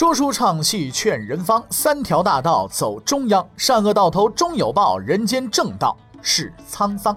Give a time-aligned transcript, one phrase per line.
[0.00, 7.14] 说书唱戏劝人方，三条大道走中央，善恶到头终有报，人间正道是沧桑。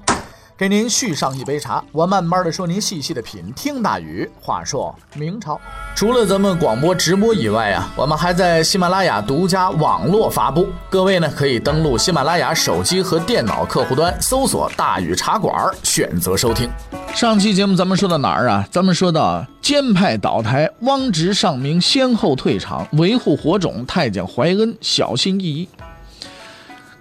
[0.55, 3.51] 给您续上一杯茶，我慢慢的说，您细细的品。
[3.55, 5.59] 听大禹话说明朝，
[5.95, 10.67] 除了咱们广播直播以外啊，我们还在喜马拉雅独家网络发布。
[10.91, 16.69] 各位呢，可以登录喜马拉雅手机和电脑客户端，搜索“大禹茶馆”，选择收听。
[17.15, 18.67] 上期节目咱们说到哪儿啊？
[18.69, 25.67] 咱们说到监派倒台，汪直、尚明先后退场，维护火种，太监怀恩小心翼翼。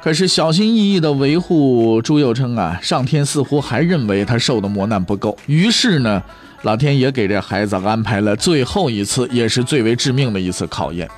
[0.02, 6.20] 可是小心翼翼的维护朱佑樘啊，上天似乎还认为他受的磨难不够，于是呢，
[6.62, 11.08] 老天爷给这孩子安排了最后一次，也是最为致命的一次考验。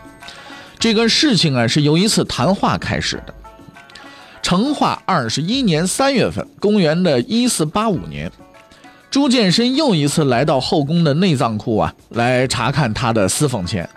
[0.79, 3.35] 这个事情啊，是由一次谈话开始的。
[4.43, 8.31] 成化二十一年三月份，公元的一四八五年，
[9.11, 13.89] 朱见深又一次来到后宫的内脏库啊，来查看他的私房钱。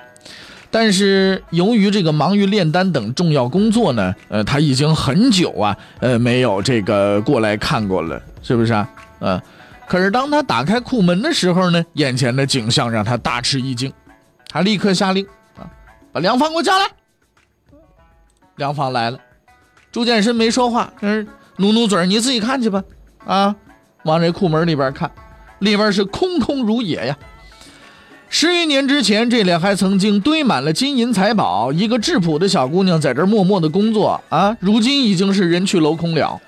[0.69, 8.89] 但是由于这个忙于炼丹等重要工作呢，呃，他已经很久啊，呃，没有这个过来看过了，是不是啊？
[9.19, 9.41] 嗯，
[9.87, 13.91] 可是当他打开库门的时候呢，眼前的景象让他大吃一惊，
[14.49, 15.25] 他立刻下令
[15.57, 15.65] 啊，
[16.11, 16.85] 把梁芳给我叫来。
[18.57, 19.17] 梁芳来了，
[19.91, 22.83] 朱见深没说话，嗯，努努嘴，你自己看去吧，
[23.25, 23.55] 啊，
[24.03, 25.09] 往这库门里边看，
[25.59, 27.17] 里边是空空如也呀。
[28.29, 31.71] 十余年之前，这里还曾经堆满了金银财宝。
[31.71, 36.39] 一个质朴的小姑娘在这默默的工作啊，如今已经是人去楼空了。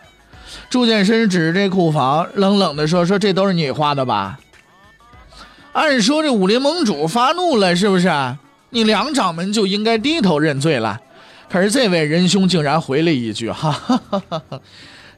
[0.70, 4.38] 朱见深指着这库房，冷冷地说：“说这都是你花的吧？”
[5.74, 8.12] 按说这武林盟主发怒了，是不是？
[8.72, 11.00] 你梁掌门就应该低头认罪了。
[11.50, 14.60] 可是这位仁兄竟然回了一句：“哈哈哈哈哈，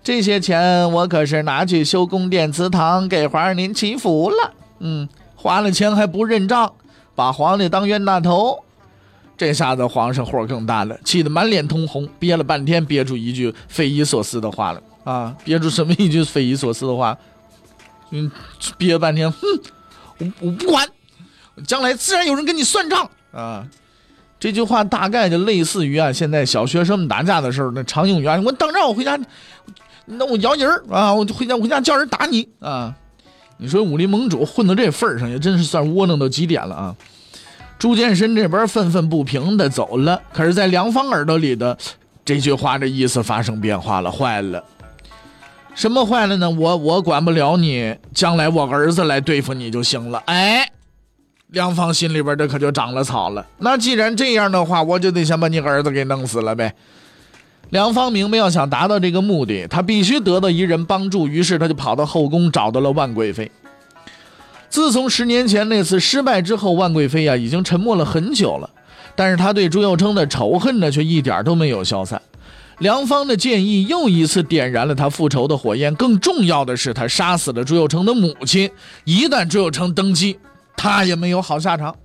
[0.04, 5.10] 这些钱我可是拿去修宫殿祠堂，给皇上您祈福了。”嗯。
[5.42, 6.72] 花了钱还不认账，
[7.16, 8.64] 把皇帝当冤大头，
[9.36, 15.36] 这下子皇上火更大了，气得满脸通红，憋了半天憋出一句匪夷所思的话了啊！
[15.44, 17.18] 憋出什么一句匪夷所思的话？
[18.12, 18.30] 嗯，
[18.78, 19.40] 憋半天，哼，
[20.20, 20.88] 我我不管，
[21.66, 23.66] 将来自然有人跟你算账啊！
[24.40, 29.20] 这句话大概就类似于啊，现在小学生们打架的时候那常用语啊，我等着我回家，
[30.06, 32.94] 那我摇人啊，我就回家我回家叫人打你啊！
[33.62, 36.96] 你说武林盟主混到这份上，也真是算窝囊到极点了啊！
[37.78, 41.78] 朱见深这边愤愤不平的走了，可是，在梁芳耳朵里的
[42.26, 44.64] 这句话的意思发生变化了，坏了！
[45.76, 46.50] 什么坏了呢？
[46.50, 50.24] 我我管不了你，将来我儿子来对付你就行了。
[50.26, 50.68] 哎，
[51.50, 53.46] 梁芳心里边这可就长了草了。
[53.60, 56.74] 那既然这样的话，我就得先把你儿子给弄死了呗。
[57.72, 61.26] 梁方明白，要想达到这个目的，他必须得到一人帮助。
[61.26, 63.50] 于是他就跑到后宫，找到了万贵妃。
[64.70, 68.70] 自从十年前那次失败之后，万贵妃呀已经沉默了很久了。
[69.16, 72.22] 但是他对朱佑樘的仇恨呢，却一点都没有消散。
[72.80, 75.96] 梁方的建议又一次点燃了他复仇的火焰。
[75.96, 78.70] 更重要的是，他杀死了朱佑樘的母亲。
[79.06, 80.38] 一旦朱佑樘登基，
[80.76, 81.96] 他也没有好下场。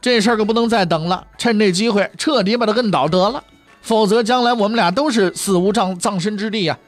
[0.00, 3.44] 这事儿可不能再等了，趁这机会彻底把他摁倒得了。
[3.82, 6.78] 否则，将来我们俩都是死无葬葬身之地呀！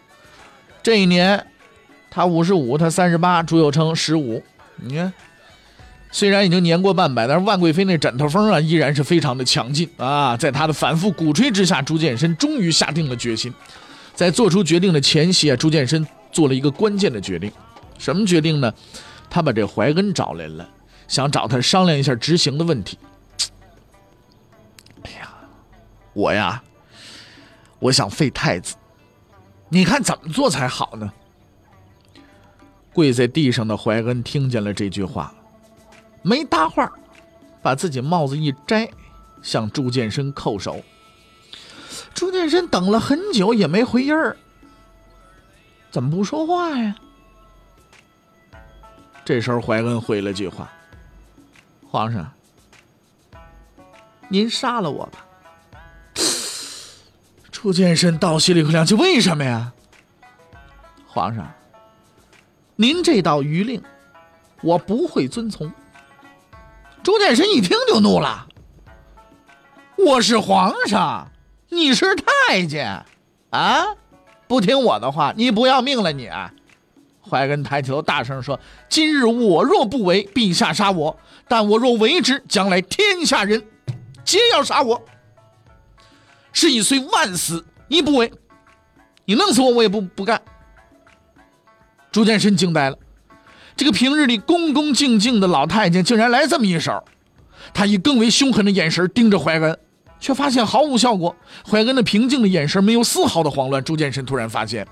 [0.82, 1.46] 这一年，
[2.10, 4.42] 他五十五，他三十八，朱佑樘十五。
[4.76, 5.12] 你看，
[6.10, 10.36] 虽然已经年过半百，但是万贵妃那枕头风啊，依然是非常的强劲啊！
[10.36, 13.52] 在他的反复鼓吹之下，朱见深终于下定了决心。
[14.14, 17.50] 在做出决定的前夕啊，朱见深做了一个关键的决定。
[17.98, 18.72] 什么决定呢？
[19.30, 20.68] 他把这怀恩找来了，
[21.08, 22.98] 想找他商量一下执行的问题。
[25.04, 25.32] 哎呀，
[26.12, 26.62] 我呀！
[27.82, 28.76] 我想废太子，
[29.68, 31.12] 你看怎么做才好呢？
[32.92, 35.34] 跪在地上的怀恩听见了这句话，
[36.22, 36.92] 没搭话，
[37.60, 38.88] 把自己帽子一摘，
[39.42, 40.80] 向朱见深叩首。
[42.14, 44.36] 朱见深等了很久也没回音儿，
[45.90, 46.94] 怎么不说话呀？
[49.24, 50.70] 这时候怀恩回了句话
[51.90, 52.30] ：“皇上，
[54.28, 55.26] 您杀了我吧。”
[57.62, 59.72] 朱见深倒吸了一口凉气，为什么呀？
[61.06, 61.48] 皇上，
[62.74, 63.80] 您这道谕令，
[64.62, 65.72] 我不会遵从。
[67.04, 68.48] 朱见深一听就怒了
[69.96, 71.30] ：“我是皇上，
[71.68, 72.16] 你是
[72.48, 73.04] 太监，
[73.50, 73.94] 啊，
[74.48, 76.28] 不听我的话，你不要命了你！”
[77.22, 78.58] 怀恩抬起头，大声说
[78.90, 81.16] ：“今日我若不为，陛下杀我；
[81.46, 83.62] 但我若为之，将来天下人
[84.24, 85.00] 皆要杀我。”
[86.52, 88.32] 是以虽万死，你不为，
[89.24, 90.40] 你弄死我，我也不不干。
[92.10, 92.98] 朱见深惊呆了，
[93.74, 97.02] 这个平日里恭恭敬敬的老太监，竟然来这么一手。
[97.72, 99.78] 他以更为凶狠的眼神盯着怀恩，
[100.20, 101.34] 却发现毫无效果。
[101.66, 103.82] 怀恩的平静的眼神没有丝毫的慌乱。
[103.82, 104.86] 朱见深突然发现，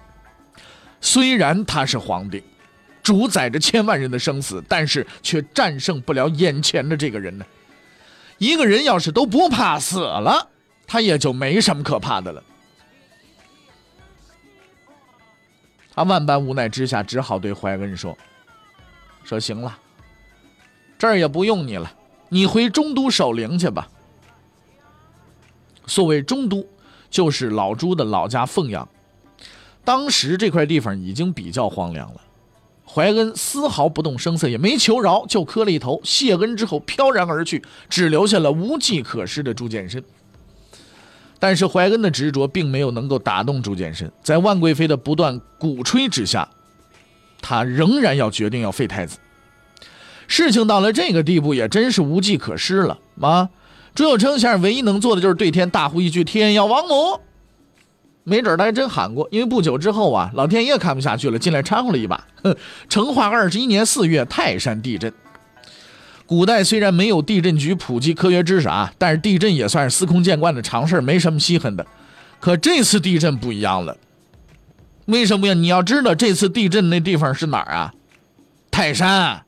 [1.01, 2.43] 虽然他是皇帝，
[3.03, 7.45] 主宰着千万人的生死，但是却战胜不了眼前的这个人呢。
[8.39, 10.49] 一个人要是都不怕死了，
[10.93, 12.43] 他也就没什么可怕的了。
[15.95, 18.19] 他万般无奈之下，只好对怀恩说
[19.23, 19.79] ：“说行了，
[20.99, 21.93] 这儿也不用你了，
[22.29, 23.89] 你回中都守灵去吧。”
[25.87, 26.67] 所谓中都，
[27.09, 28.89] 就是老朱的老家凤阳。
[29.85, 32.21] 当时这块地方已经比较荒凉了。
[32.85, 40.03] 怀恩丝毫不动声色，也没求饶，就磕了一头，谢恩之后飘然而去，只留下了无计可施的朱见深。
[41.41, 46.49] 但是怀恩的执着并没有能够打动朱见深，在万贵妃的不断鼓吹之下，
[47.41, 49.19] 他仍然要决定要废太子。
[50.29, 53.49] 事情到了这个地步，也真是无计可施了啊！
[53.95, 57.21] 朱有称先生唯一能做的就是对天大呼一句：“天要亡母！”
[58.23, 62.25] 没准他还真喊过，因为不久之后啊，老天爷看不下去了，进来掺和了一把。
[62.89, 65.13] 成化二十一年四月，泰山地震。
[66.31, 71.85] 古代虽然没有地震局普及科学知识啊，但是地震也算是司空见惯的常事没什么稀罕的。
[72.39, 73.97] 可这次地震不一样了，
[75.07, 75.55] 为什么呀？
[75.55, 77.93] 你要知道，这次地震那地方是哪儿啊？
[78.71, 79.43] 泰山，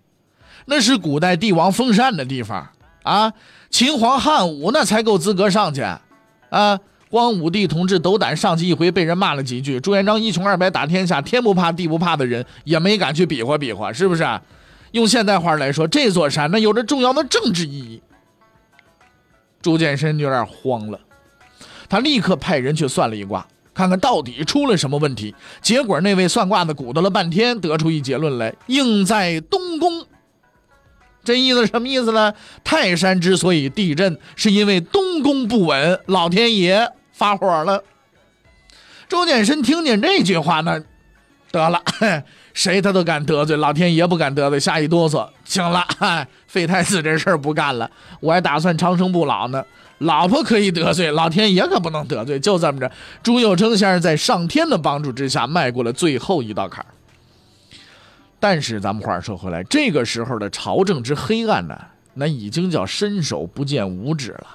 [0.64, 2.70] 那是古代帝王封禅的地方
[3.04, 3.32] 啊。
[3.70, 5.82] 秦皇汉武那才够资格上去
[6.50, 6.80] 啊。
[7.08, 9.78] 光武帝同志斗胆上去一回，被人骂了几句。
[9.78, 14.26] 朱元璋一穷二白打天下，天不怕地不怕的人也没敢去比划比划，是不是？
[14.92, 18.02] 用现代话来说，这座山那有着重要的政治意义。
[19.60, 21.00] 朱见深有点慌了，
[21.88, 25.34] 他立刻派人去算了一卦，看看到底出了什么问题。
[25.60, 30.06] 结果那位算卦的鼓捣了半天，得出一结论来：应在东宫。
[31.24, 32.34] 这意思什么意思呢？
[32.64, 36.88] 泰山之所以地震，是因为东宫不稳，老天爷。
[37.12, 37.84] 发火了，
[39.06, 40.82] 周建深听见这句话呢，
[41.52, 41.80] 得了，
[42.54, 45.28] 谁他都敢得罪，老天爷不敢得罪，吓一哆嗦。
[45.44, 45.86] 行了，
[46.46, 47.90] 废太子这事儿不干了，
[48.20, 49.64] 我还打算长生不老呢。
[49.98, 52.38] 老婆可以得罪，老天爷可不能得罪。
[52.40, 52.90] 就这么着，
[53.22, 56.90] 朱有成先生在上天的帮助之下，迈过了最后一道坎儿。
[58.40, 61.78] 但是咱们话说回来，这个时候的朝政之黑暗呢，
[62.14, 64.46] 那已经叫伸手不见五指了。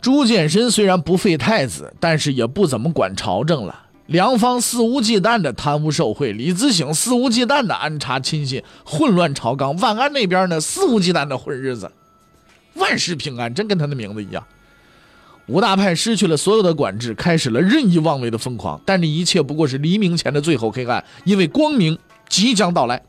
[0.00, 3.86] 朱见深虽然不废太子，但是也不怎么管朝政了。
[4.12, 9.74] 梁方肆无忌惮的贪污受贿，李子省肆无忌惮的安插亲信，混乱朝纲。
[9.78, 11.90] 万安那边呢，肆无忌惮的混日子，
[12.74, 14.44] 万事平安，真跟他的名字一样。
[15.46, 18.78] 五大派失去了所有的管制，开始了任意妄为的疯狂。
[18.84, 21.98] 但这一切不过是黎明前的最后黑暗，因为光明
[22.28, 23.02] 即将到来。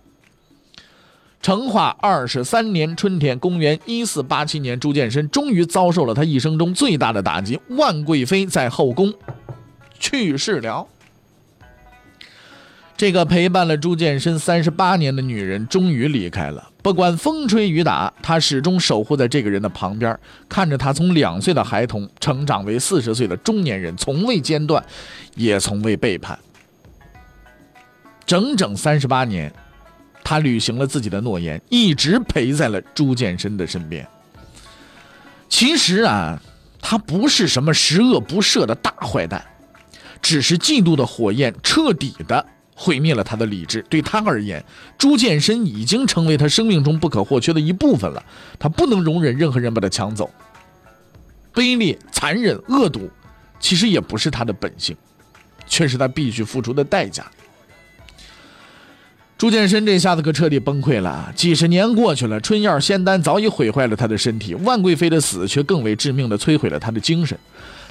[1.42, 7.60] 成化二十三年春天，公元一四八七年，朱见深终于遭受了他一生中最大的打击。
[7.72, 9.14] 万贵妃在后宫
[10.00, 10.88] 去世了。
[13.04, 16.72] 这个陪伴了朱建深三十八年的女人终于离开了。
[16.82, 20.18] 不管风吹雨打，她始终守护在这个人的旁边，
[20.48, 24.82] 看着他从两岁的孩童成长为四十岁的中年人，从未间断，
[25.36, 26.40] 也从未背叛。
[28.26, 29.54] 整整三十八年。
[30.24, 34.08] 他履行了自己的诺言，一直陪在了朱建深的身边。
[35.50, 36.42] 其实啊，
[36.82, 39.44] 他不是什么十恶不赦的大坏蛋，
[40.22, 42.46] 只是嫉妒的火焰彻底的
[42.76, 43.84] 毁灭了他的理智。
[43.90, 44.64] 对他而言，
[44.98, 48.24] 朱见深已经成为他生命中不可或缺的一部分了。
[48.60, 50.30] 他不能容忍任何人把他抢走。
[51.54, 53.10] 卑劣、残忍、恶毒，
[53.60, 54.98] 其实也不是他的本性，
[55.68, 57.26] 却是他必须付出的代价。
[59.38, 61.32] 朱见深这下子可彻底崩溃了。
[61.36, 67.38] 几十年过去了，春药仙丹早已毁坏了他的身体，万贵妃的死却更为致命的摧毁了他的精神。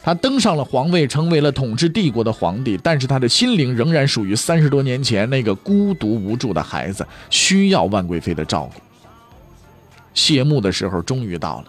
[0.02, 8.80] 他登上了皇位，成为了统治帝国的皇帝，但是他的心灵仍然属于三十多年前那个孤独无助的孩子，需要万贵妃的照顾。
[10.12, 11.66] 谢幕的时候终于到了。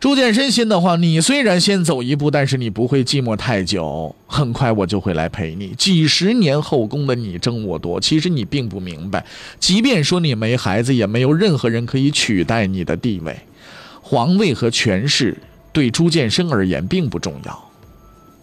[0.00, 4.14] 朱见深心的话，你虽然先走一步，但是你不会寂寞太久。
[4.26, 5.68] 很快我就会来陪你。
[5.78, 9.24] 几十年后宫的你争我夺，其实你并不明白，
[9.58, 13.38] 即便说你没孩子，也没有任何人可以取代你的地位。
[14.02, 15.38] 皇位和权势
[15.74, 17.70] 对朱见深而言并不重要，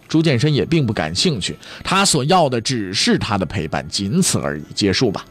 [0.07, 1.57] 朱见深也并不感兴趣。
[1.83, 4.63] 他所要的只是他的陪伴，仅此而已。
[4.75, 5.25] 结束吧。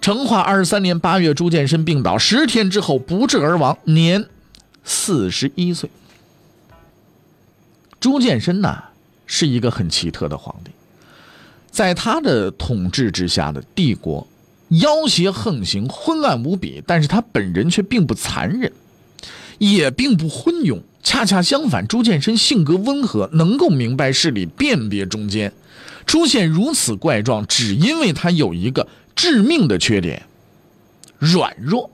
[0.00, 4.26] 成化二十三年八月，朱见深病倒，十天之后不治而亡，年。
[4.82, 5.90] 四十一岁，
[8.00, 8.82] 朱见深呢
[9.26, 10.70] 是一个很奇特的皇帝，
[11.70, 14.26] 在他的统治之下的帝国
[14.68, 18.72] 要挟横行，昏暗无比，但是他本人却并不残忍，
[19.60, 20.80] 也并不昏庸。
[21.02, 25.52] 恰恰相反，朱见深性格温和，能够明白事理，辨别中间。
[26.06, 30.22] 出现如此怪状，只因为他有一个致命的缺点——
[31.18, 31.90] 软弱。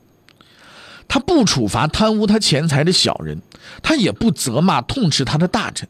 [1.08, 3.40] 他不处罚贪污他钱财的小人，
[3.82, 5.88] 他也不责骂痛斥他的大臣，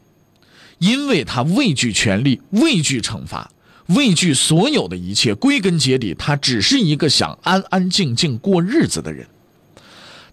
[0.79, 3.49] 因为他畏惧权力，畏惧惩罚，
[3.87, 5.33] 畏惧所有的一切。
[5.33, 9.25] 归根结底，他只是一个想安安静静过日子的人。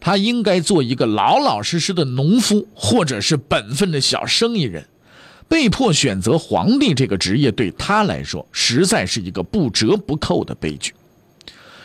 [0.05, 4.87] 他应该做一个老老实实的农夫，或者是本分的小生意人。
[5.49, 10.93] 被迫选择皇帝这个职业，对他来说实在是一个不折不扣的悲剧。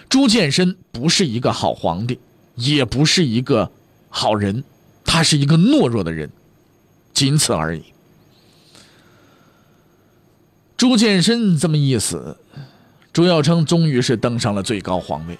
[0.09, 2.19] 朱见深不是一个好皇帝，
[2.55, 3.71] 也不是一个
[4.09, 4.65] 好人，
[5.05, 6.29] 他是一个懦弱的人，
[7.13, 7.83] 仅此而已。
[10.75, 12.35] 朱见深这么一死，
[13.13, 15.39] 朱耀称终于是登上了最高皇位。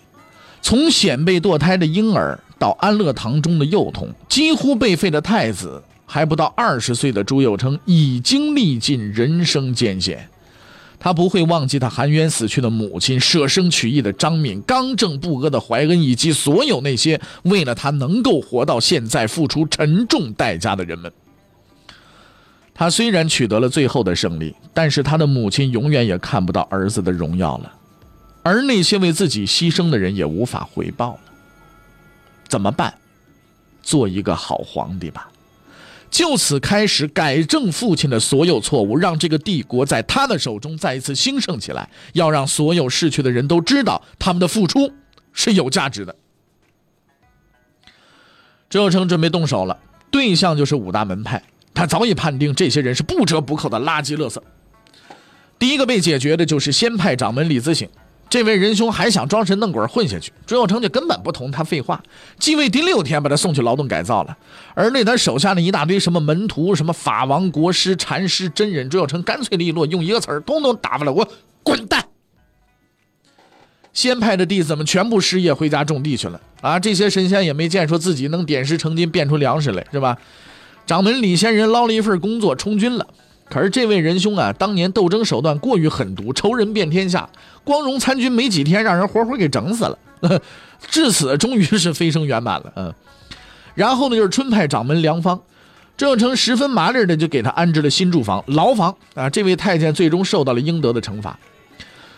[0.62, 10.30] 从显被堕胎的婴儿到安乐堂中的幼童，几乎被废的太子，还不到二十岁的朱佑称已经历尽人生艰险。
[11.00, 21.10] 他不会忘记他含冤死去的母亲、舍生取义的张敏、刚正不阿的怀恩，以及所有那些为了他能够活到现在付出沉重代价的人们。
[22.74, 27.72] 他虽然取得了最后的胜利，但是他的母亲永远也看不到儿子的荣耀了。
[28.44, 31.20] 而那些为自己牺牲的人也无法回报了，
[32.50, 32.94] 怎么办？
[33.82, 35.30] 做一个好皇帝吧，
[36.12, 41.90] 就此开始改正父亲的所有错误，让这个帝国在他的手中再一次兴盛起来。
[42.14, 44.92] 要让所有逝去的人都知道，他们的付出
[45.32, 46.16] 是有价值的。
[48.70, 49.80] 周成准备动手了，
[50.12, 51.42] 对象就是五大门派，
[51.74, 54.40] 他早已判定这些人是不折不扣的垃圾垃圾。
[55.58, 57.88] 第一个被解决的就是先派掌门李自省。
[58.30, 62.02] 这位仁兄还想装神弄鬼混下去，朱有成就根本不同他废话。
[62.38, 64.38] 继位第六天，把他送去劳动改造了。
[64.76, 71.28] 而那他手下的一大堆什么门徒、什么法王、国师、禅师、真人，朱有成干脆利落用一个词儿，通通打发了，我
[71.64, 72.06] 滚蛋！
[73.92, 76.40] 先派的弟子们全部失业，回家种地去了。
[76.62, 80.16] 啊，这些神仙也没见说自己能点石成金，变出粮食来，是吧？
[80.86, 83.08] 掌门李仙人捞了一份工作，充军了。
[83.50, 87.28] 可是这位仁兄啊，当年斗争手段过于狠毒，仇人遍天下，
[87.64, 89.98] 光荣参军没几天，让人活活给整死了。
[90.90, 92.72] 至此，终于是飞升圆满了。
[92.76, 92.94] 嗯，
[93.74, 95.42] 然后呢，就是春派掌门梁方，
[95.98, 99.30] 郑成十分麻利的就给他安置了新住房牢房啊。
[99.30, 101.38] 这位太监最终受到了应得的惩罚。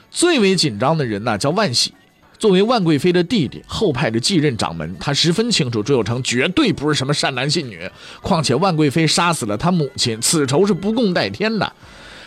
[0.09, 1.93] 最为紧张的人呢，叫万喜。
[2.41, 7.87] 作为万贵妃的弟弟，后派的继任掌门，他十分清楚朱有成绝对不是什么善男信女。
[8.19, 11.71] 况且万贵妃杀死了他母亲，此仇是不共戴天的，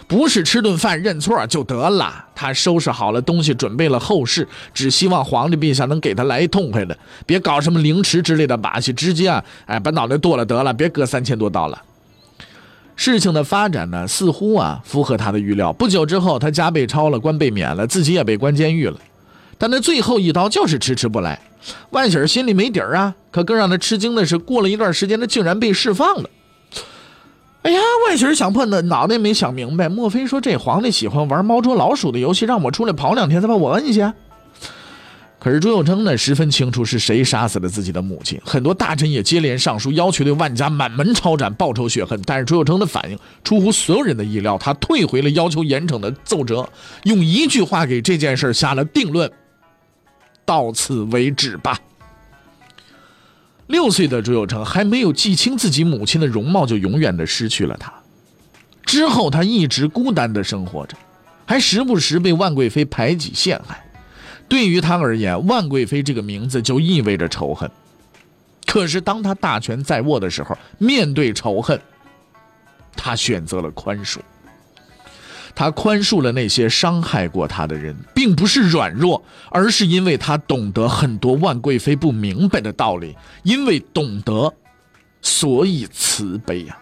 [0.07, 2.27] 不是吃顿饭认错就得了。
[2.33, 11.83] 他收拾好了东西，准备了后事，只希望皇帝陛下能给他来一痛快的，别搞什么凌迟之类的把戏，直接啊，哎，把脑袋剁了得了，别割三千多刀了。
[12.95, 15.73] 事情的发展呢，似乎啊符合他的预料。
[15.73, 18.97] 不久之后，他家被抄了，官被免了，自己也被关监狱了。
[19.59, 21.41] 但那最后一刀就是迟迟不来，
[21.91, 23.15] 万喜儿心里没底儿啊。
[23.31, 26.31] 可更让他吃惊的是，过了一段时间，他竟然被释放了。
[27.63, 34.15] 哎呀，万喜儿想破脑脑袋没想明白，莫非说这皇帝喜欢玩猫捉老鼠的游戏，让我出来跑两天，再把我摁下？
[35.41, 42.19] 可是朱佑樘呢，十分清楚是谁杀死了自己的母亲，很多大臣也接连上书，要求对万家满门抄斩，报仇雪恨。
[42.25, 46.67] 但是朱佑樘的反应出乎所有人的意料，他退回了要求严惩的奏折，
[47.05, 49.31] 用一句话给这件事下了定论。
[50.45, 51.79] 到此为止吧。
[53.67, 57.93] 六岁的朱有成还没有记清自己母亲的容貌，就永远的失去了她。
[58.85, 60.97] 之后，他一直孤单的生活着，
[61.47, 63.83] 还时不时被万贵妃排挤陷害。
[64.47, 67.69] 对于他而言，万贵妃这个名字就意味着仇恨。
[68.67, 71.81] 可是，当他大权在握的时候，面对仇恨，
[72.95, 74.19] 他选择了宽恕。
[75.55, 83.15] 他宽恕了那些伤害过他的人，并不是软弱，而是因为他懂得很多万贵妃不明白的道理。
[83.45, 84.53] 因为懂得，
[85.23, 86.77] 所以慈悲呀。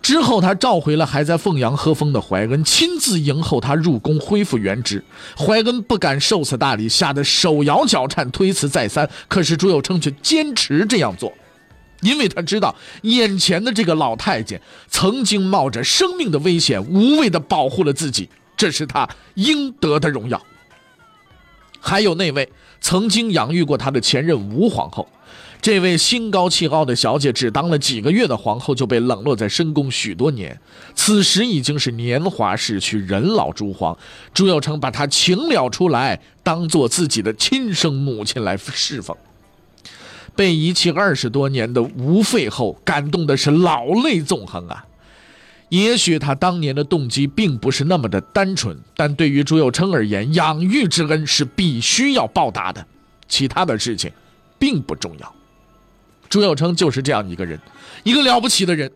[0.00, 5.02] 之后，他召回了还在凤阳喝风的怀恩，亲自迎候他入宫恢复原职。
[5.36, 9.10] 怀恩不敢受此大礼，吓得手摇脚颤，推辞再三。
[9.26, 11.32] 可是朱有称却坚持这样做。
[12.02, 20.40] 因为他知道，眼前的这个老太监曾经冒着生命的危险，无畏的保护了自己，这是他应得的荣耀。
[21.80, 22.48] 还有那位
[22.80, 25.08] 曾经养育过他的前任吴皇后，
[25.62, 30.58] 这位心高气傲的小姐只当了几个月的皇后，就被冷落在深宫许多年。
[30.94, 33.96] 此时已经是年华逝去，人老珠黄。
[34.34, 39.16] 朱佑樘把她请了出来，当做自己的亲生母亲来侍奉。
[40.36, 44.84] 被遗弃二十多年的吴废后，感动的是老泪纵横啊！
[45.70, 52.86] 也许他当年的动机并不是那么的单纯，但对于朱佑称而言，养育之恩是必须要报答的，
[53.26, 54.12] 其他的事情
[54.58, 55.34] 并不重要。
[56.28, 57.58] 朱佑称就是这样一个人，
[58.04, 58.92] 一个了不起的人。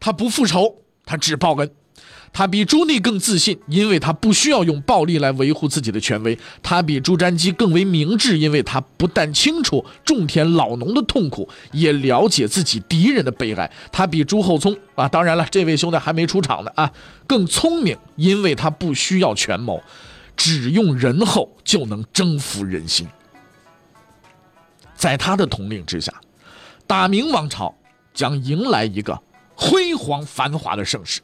[0.00, 1.70] 他不复仇，他只报恩。
[2.32, 6.38] 他比朱棣更自信，因为他不需要用暴力来维护自己的权威。
[6.62, 13.70] 他比朱瞻基更为明智，因为他不但清楚种田老农的痛苦，也了解自己敌人的悲哀。
[13.92, 16.90] 他比朱厚熜啊，当然了，这位兄弟还没出场呢啊，
[17.26, 19.82] 更聪明，因为他不需要权谋，
[20.36, 23.06] 只用仁厚就能征服人心。
[24.96, 26.12] 在他的统领之下。
[26.84, 27.74] 大明王朝
[28.12, 29.18] 将迎来一个
[29.54, 31.22] 辉煌繁华的盛世。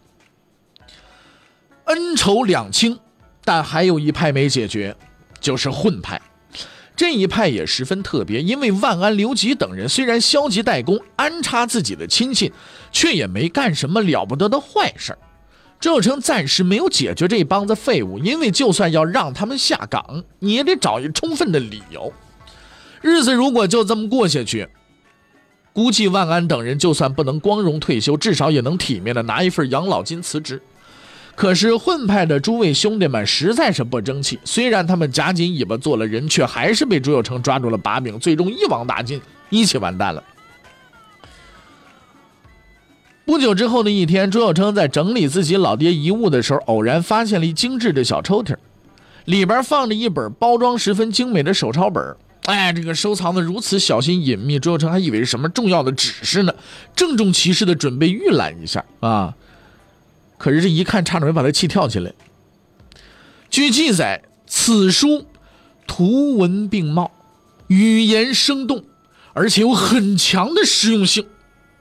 [1.88, 2.99] 恩仇两清，
[3.45, 4.97] 但还有一派没解决，
[5.40, 6.21] 就是混派。
[6.95, 12.52] 这一派也十分特别，因为万安、刘吉等人虽然消极怠工，安插自己的亲信，
[12.90, 15.16] 却也没干什么了不得的坏事
[15.80, 22.12] 周有成暂时没有解决这帮子废物，因为就算要让他们下岗，你也得找一充分的理由。
[23.00, 24.68] 日子如果就这么过下去，
[25.73, 30.61] 估计万安等人就算不能光荣退休，至少也能体面的拿一份养老金辞职。
[31.38, 40.21] 可是混派的诸位兄弟们实在是不争气，虽然他们夹紧尾巴做了人，却还是被朱有成抓住了把柄，最终一网打尽，一起完蛋了。
[43.25, 48.57] 不久之后的一天，朱有成在整理自己老爹遗物的时候，偶然发现了一精致的小抽屉，
[49.26, 52.16] 里边放着一本包装十分精美的手抄本。
[52.47, 56.52] 哎，这个收藏的如此小心隐秘，朱有成还以为是什么重要的指示呢，
[56.97, 59.33] 郑重其事的准备预览一下啊。
[60.38, 62.11] 可是这一看，差点没把他气跳起来。
[63.50, 65.27] 据记载，此书
[65.87, 67.11] 图文并茂，
[67.66, 68.85] 语言生动，
[69.33, 71.27] 而且有很强的实用性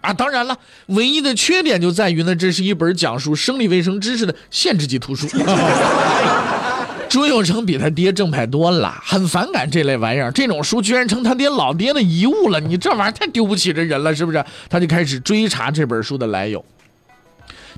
[0.01, 0.11] 啊。
[0.11, 5.27] 当然了，唯一的缺点就在于呢，这是一本讲述生理卫生知识的限制级图书。
[7.09, 10.29] 朱有成比他爹正派多了，很反感这类玩意儿。
[10.31, 14.43] 这种书居然成他爹老爹的遗物了，你这玩意儿太丢不起这人了，是不是？
[14.69, 16.63] 他就开始追查这本书的来由。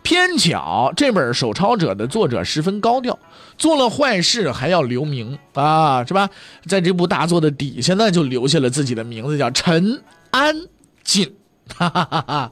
[0.03, 3.17] 偏巧这本手抄者的作者十分高调，
[3.57, 6.29] 做了坏事还要留名啊，是吧？
[6.65, 10.55] 在这部大作的底下呢，就留下了自己的名字，叫陈安
[11.03, 11.35] 进。
[11.75, 12.51] 哈哈哈哈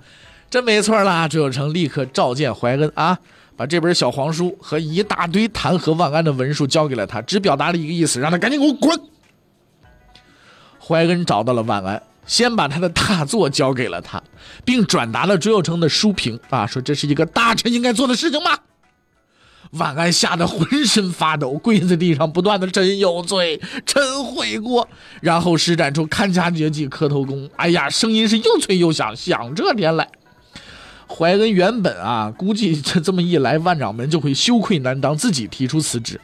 [0.50, 1.28] 真没错啦！
[1.28, 3.18] 朱有成立刻召见怀恩啊。
[3.56, 9.02] 把这本小黄书和一大堆弹劾万安的文书交给了他，只表达了一个意思，让他赶紧给我滚。
[10.80, 14.22] 怀恩找到了万安，先把他的大作交给了他，
[14.64, 18.60] 并转达了朱有成的书评啊，说这是一个大臣应该做的事情吗？
[19.72, 24.88] 晚安吓得浑身发抖，跪在地上不断的臣有罪，臣悔过，
[25.20, 30.08] 然后施展出看家绝技磕头功，哎呀，声音是又脆又响，响这天来。
[31.10, 36.20] 怀恩原本啊，估计这这么一来，万掌门就会羞愧难当，自己提出辞职。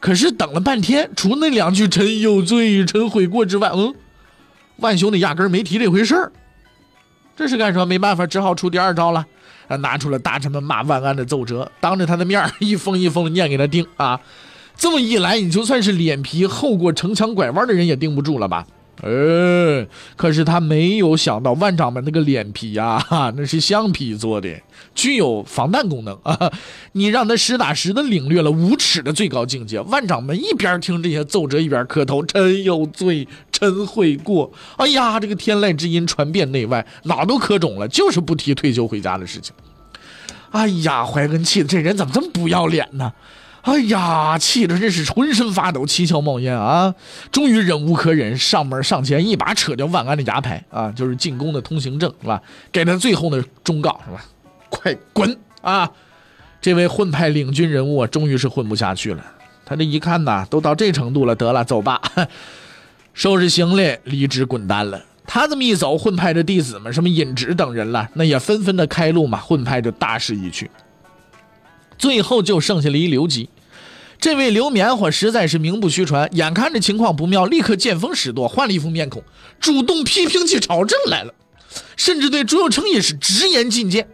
[0.00, 3.94] 可是等了半天，除那两句“臣有罪，臣悔过”之外，嗯，
[4.76, 6.32] 万兄弟压根没提这回事儿。
[7.36, 7.86] 这是干什么？
[7.86, 9.26] 没办法，只好出第二招了，
[9.68, 14.20] 啊，拿出了大臣们骂万安的奏折，当着他的面一封一封的念给他听啊。
[14.76, 18.66] 这么一来，你就算是脸皮厚过城墙拐弯的人也顶不住了吧？
[19.02, 19.84] 呃，
[20.16, 23.04] 可是他没有想到万掌门那个脸皮呀，
[23.36, 24.48] 那是橡皮做的，
[24.94, 26.50] 具有防弹功能啊！
[26.92, 29.80] 你让他实打实的领略了无耻的最高境界。
[29.80, 39.52] 万掌门一边听这些奏折，一边磕头：“臣有罪，臣悔过。”哎呀，这个天籁之音传遍内外，哪都磕肿了，就是不提退休回家的事情。
[40.52, 43.12] 哎呀，怀恩气的这人怎么这么不要脸呢？
[43.64, 46.94] 哎呀，气得真是浑身发抖，七窍冒烟啊！
[47.32, 52.42] 终于忍无可忍，上门上前一把扯掉万安的牙牌啊，就是进宫的通行证是吧？
[52.70, 54.22] 给他最后的忠告是吧？
[54.68, 55.90] 快滚啊！
[56.60, 59.24] 这位混派领军人物啊，终于是混不下去了。
[59.64, 62.02] 他这一看呐，都到这程度了，得了，走吧，
[63.14, 65.02] 收拾行李离职滚蛋了。
[65.26, 70.70] 他这么一走，混派的弟子们，什么尹直等人了，那也纷纷的开路嘛，混派就大势已去。
[71.96, 73.48] 最后就剩下了一刘吉。
[74.20, 79.22] 这位刘棉花实在是名不虚传，眼看着情况不妙，立刻见风使舵，换了一副面孔，
[79.60, 81.34] 主动批评起朝政来了，
[81.96, 84.08] 甚至对朱有成也是直言进谏。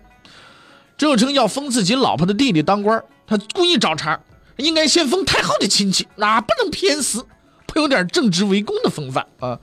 [0.96, 4.18] 朱有成要封自己老婆的弟弟当官，他故意找茬，
[4.56, 7.24] 应该先封太后的亲戚，那不能偏私，
[7.66, 9.58] 颇有点正直为公的风范啊。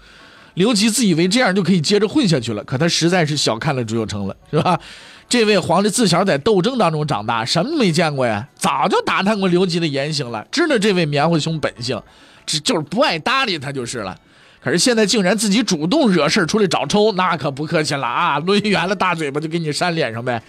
[0.53, 4.79] 刘基自以为这样就可以接着混下去了，可他实在是小看了朱佑樘了，是吧？
[5.29, 8.47] 这位皇帝自小在斗争当中长大，什么没见过呀？
[8.55, 12.01] 早就打探过刘基的言行了，知道这位棉花兄本性，
[12.45, 14.17] 这就是不爱搭理他就是了。
[14.61, 18.39] 可是现在竟然自己主动惹事出来找抽，那可不客气了啊！
[18.39, 20.41] 抡圆了大嘴巴就给你扇脸上呗。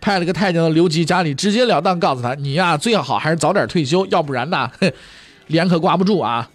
[0.00, 4.70] 派了个太监到刘基家里，直截了当告诉他：“你呀，最好还是早点退休，要不然呐，
[5.48, 6.48] 脸可挂不住啊。”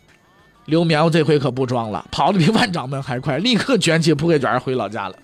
[0.66, 5.16] 刘棉花这回可不装了，跑得比万掌门还快，立刻卷起铺盖卷回老家了。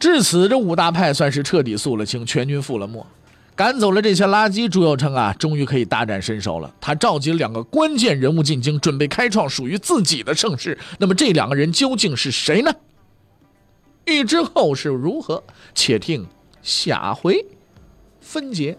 [0.00, 3.04] 至此，这五大派算是彻底肃了清，全军覆了没，
[3.54, 4.66] 赶走了这些垃圾。
[4.66, 6.74] 朱佑称啊，终于可以大展身手了。
[6.80, 10.78] 他召集了两个关键人物进京，准备开创属于自己的盛世。
[10.98, 12.72] 那么，这两个人究竟是谁呢？
[14.06, 16.26] 欲知后事如何，且听
[16.62, 17.44] 下回
[18.22, 18.78] 分解。